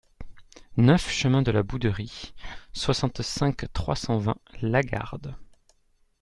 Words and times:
neuf 0.77 1.11
chemin 1.11 1.43
de 1.43 1.51
la 1.51 1.61
Bouderie, 1.61 2.33
soixante-cinq, 2.73 3.71
trois 3.71 3.95
cent 3.95 4.17
vingt, 4.17 4.39
Lagarde 4.63 5.37